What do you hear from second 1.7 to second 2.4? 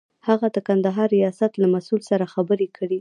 مسئول سره